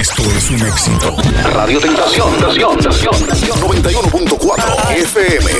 [0.00, 1.16] Esto es un éxito.
[1.52, 3.60] Radio Tentación, Tentación, Tentación.
[3.62, 5.50] 91.4 FM.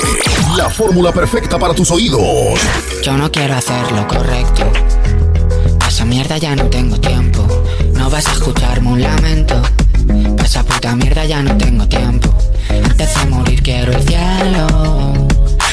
[0.57, 2.61] La fórmula perfecta para tus oídos.
[3.03, 4.71] Yo no quiero hacer lo correcto.
[5.89, 7.45] Esa mierda ya no tengo tiempo.
[7.95, 9.61] No vas a escucharme un lamento.
[10.37, 12.33] Pa' esa puta mierda ya no tengo tiempo.
[12.71, 15.27] Antes de morir quiero el cielo.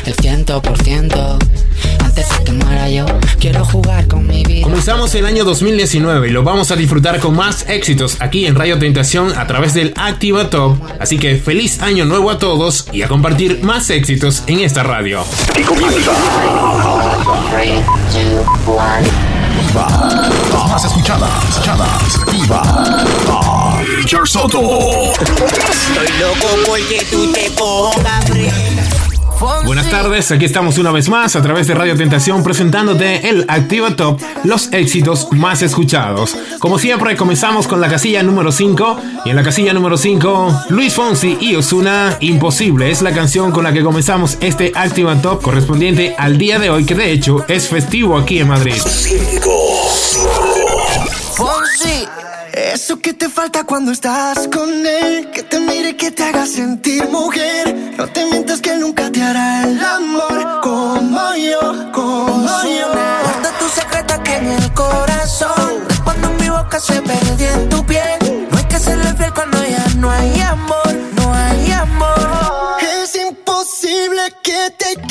[0.06, 1.38] El ciento por ciento.
[2.12, 3.06] Antes de que muera yo,
[3.40, 4.64] quiero jugar con mi vida.
[4.64, 8.78] Comenzamos el año 2019 y lo vamos a disfrutar con más éxitos aquí en Radio
[8.78, 10.78] Tentación a través del Activa Top.
[11.00, 15.24] Así que feliz año nuevo a todos y a compartir más éxitos en esta radio.
[15.58, 16.12] Y comienza.
[20.52, 21.30] Las más escuchadas.
[21.50, 22.26] escuchadas.
[22.30, 23.84] Viva.
[23.96, 24.60] Richard Soto.
[25.14, 29.01] Estoy loco porque tú te pongas frente.
[29.42, 33.96] Buenas tardes, aquí estamos una vez más a través de Radio Tentación presentándote el Activa
[33.96, 36.38] Top, los éxitos más escuchados.
[36.60, 40.94] Como siempre, comenzamos con la casilla número 5 y en la casilla número 5, Luis
[40.94, 46.14] Fonsi y Osuna, Imposible, es la canción con la que comenzamos este Activa Top correspondiente
[46.20, 48.80] al día de hoy que de hecho es festivo aquí en Madrid.
[51.36, 52.06] Fonsi,
[52.70, 57.10] Eso que te falta cuando estás con él, que te mire, que te haga sentir
[57.10, 57.96] mujer.
[57.98, 62.88] No te mientas que nunca te hará el amor como yo, como yo.
[63.24, 65.72] guarda tu secreto aquí en el corazón.
[66.04, 68.48] Cuando mi boca se perdió en tu piel.
[68.52, 72.78] No hay que serle fiel cuando ya no hay amor, no hay amor.
[73.02, 75.11] Es imposible que te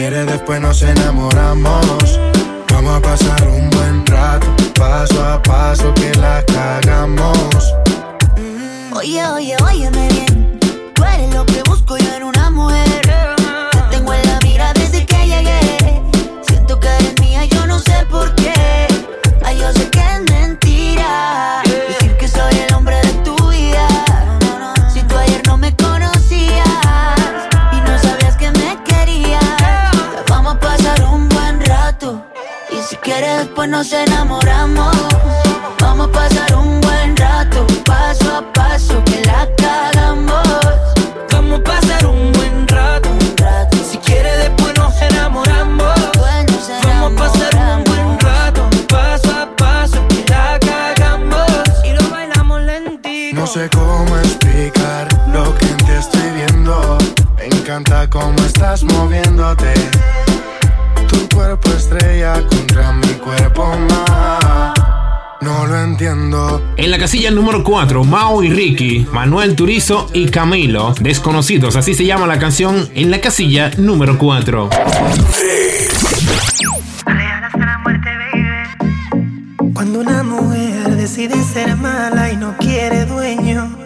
[0.00, 2.18] Quieres después nos enamoramos.
[2.72, 4.46] Vamos a pasar un buen rato.
[4.74, 7.74] Paso a paso que la cagamos.
[8.94, 10.59] Oye, oye, óyeme bien.
[58.60, 59.72] Estás moviéndote.
[61.08, 64.74] Tu cuerpo estrella contra mi cuerpo más.
[65.40, 66.62] No lo entiendo.
[66.76, 72.04] En la casilla número 4, Mao y Ricky, Manuel Turizo y Camilo, desconocidos, así se
[72.04, 74.68] llama la canción en la casilla número 4.
[79.72, 83.79] Cuando una mujer decide ser mala y no quiere dueño,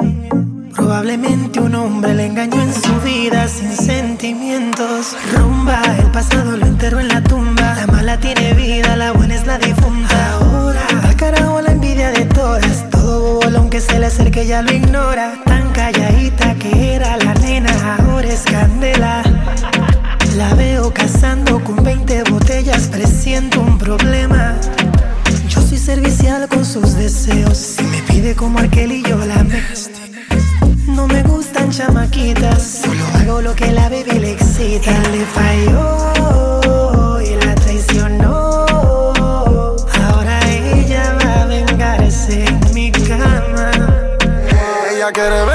[0.84, 5.16] probablemente un hombre le engañó en su vida sin sentimientos.
[5.32, 7.74] Rumba, el pasado lo enterró en la tumba.
[7.74, 10.32] La mala tiene vida, la buena es la difunta.
[10.34, 12.90] Ahora, al carajo la envidia de todas.
[12.90, 15.40] Todo bobo, aunque se le acerque, ya lo ignora.
[15.46, 19.22] Tan calladita que era la nena, ahora es candela.
[20.36, 24.54] La veo cazando con 20 botellas, presiento un problema.
[25.48, 27.56] Yo soy servicial con sus deseos.
[27.56, 29.62] Si me pide como aquel y yo la me
[31.76, 32.82] chamaquitas.
[33.14, 34.90] Hago lo que la baby le excita.
[34.90, 38.66] Él le falló y la traicionó.
[40.04, 43.70] Ahora ella va a vengarse en mi cama.
[44.92, 45.53] Ella quiere ver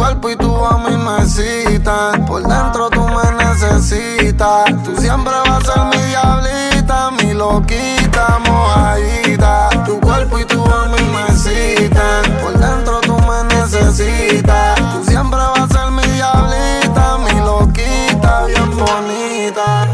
[0.00, 2.24] cuerpo y tu a mí me citan.
[2.24, 4.64] Por dentro tú me necesitas.
[4.82, 9.68] Tú siempre vas a ser mi diablita, mi loquita, mojadita.
[9.84, 12.22] Tu cuerpo y tu a mí me citan.
[12.42, 14.76] Por dentro tú me necesitas.
[14.94, 19.86] Tú siempre vas a ser mi diablita, mi loquita, bien bonita.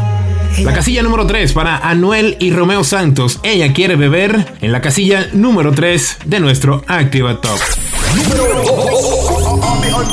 [0.63, 3.41] La casilla número 3 para Anuel y Romeo Santos.
[3.43, 7.59] Ella quiere beber en la casilla número 3 de nuestro Activa Top.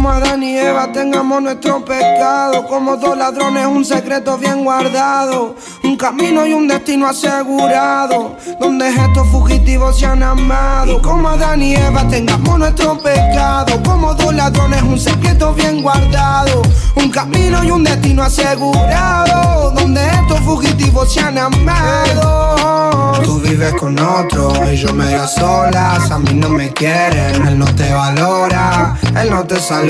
[0.00, 2.66] Como Adán y Eva tengamos nuestro pecado.
[2.66, 5.56] Como dos ladrones, un secreto bien guardado.
[5.84, 8.34] Un camino y un destino asegurado.
[8.58, 11.02] Donde estos fugitivos se han amado.
[11.02, 13.78] Como Adán y Eva tengamos nuestro pecado.
[13.82, 16.62] Como dos ladrones, un secreto bien guardado.
[16.94, 19.70] Un camino y un destino asegurado.
[19.72, 23.20] Donde estos fugitivos se han amado.
[23.22, 26.10] Tú vives con otro y yo medio solas.
[26.10, 28.96] A mí no me quieren, él no te valora.
[29.14, 29.89] Él no te saluda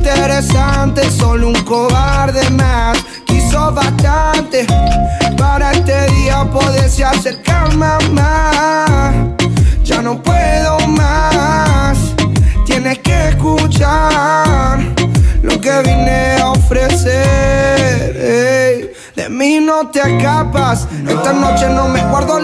[0.00, 2.98] interesante, solo un cobarde más.
[3.26, 4.66] Quiso bastante
[5.36, 9.12] para este día poderse acercar más.
[9.84, 11.98] Ya no puedo más,
[12.64, 14.78] tienes que escuchar
[15.42, 18.14] lo que vine a ofrecer.
[19.16, 22.39] De mí no te escapas, esta noche no me guardo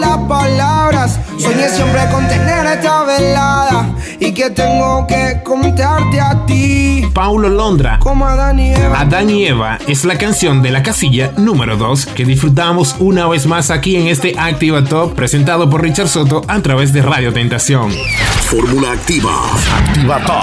[4.49, 7.03] que tengo que contarte a ti.
[7.13, 7.99] Paulo Londra.
[7.99, 9.01] Como Adán y Eva.
[9.01, 13.47] Adán y Eva es la canción de la casilla número 2 que disfrutamos una vez
[13.47, 17.91] más aquí en este Activa Top presentado por Richard Soto a través de Radio Tentación.
[18.43, 19.33] Fórmula activa.
[19.79, 20.37] Activa Top.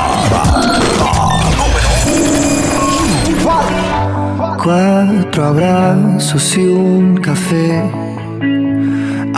[4.64, 8.03] Cuatro abrazos y un café.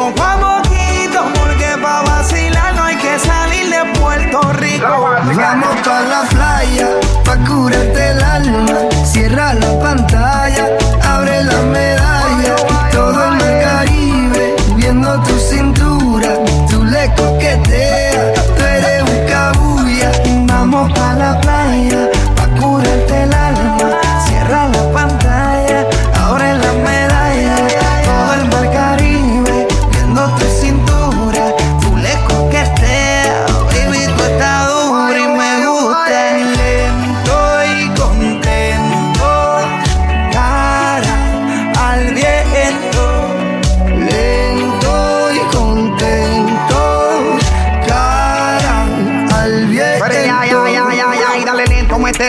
[0.00, 4.86] poco a poquito, porque para vacilar no hay que salir de Puerto Rico.
[5.36, 6.88] Vamos para la playa,
[7.24, 8.66] pa' curarte el alma,
[9.04, 10.19] cierra la pantalla.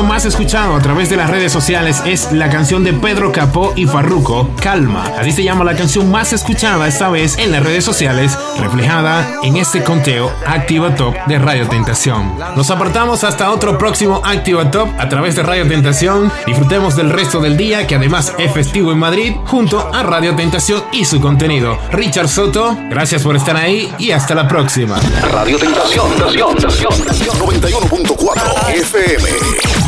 [0.00, 3.72] Éxito más escuchado a través de las redes sociales es la canción de Pedro Capó
[3.76, 5.04] y Farruko, Calma.
[5.18, 9.56] Así se llama la canción más escuchada esta vez en las redes sociales, reflejada en
[9.56, 12.38] este conteo Activa Top de Radio Tentación.
[12.56, 16.30] Nos apartamos hasta otro próximo Activa Top a través de Radio Tentación.
[16.46, 20.82] Disfrutemos del resto del día, que además es festivo en Madrid, junto a Radio Tentación
[20.92, 21.78] y su contenido.
[21.90, 24.98] Richard Soto, gracias por estar ahí y hasta la próxima.
[25.32, 27.34] Radio Tentación, Tentación, Tentación.
[27.38, 29.28] 91.4 FM.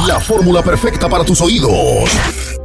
[0.06, 2.61] La fórmula perfecta para tus oídos.